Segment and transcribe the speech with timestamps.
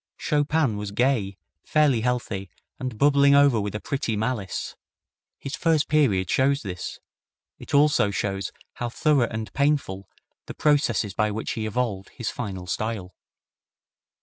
[0.17, 4.75] Chopin was gay, fairly healthy and bubbling over with a pretty malice.
[5.37, 6.99] His first period shows this;
[7.59, 10.09] it also shows how thorough and painful
[10.47, 13.13] the processes by which he evolved his final style.